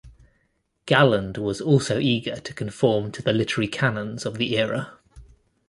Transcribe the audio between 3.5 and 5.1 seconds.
canons of the era.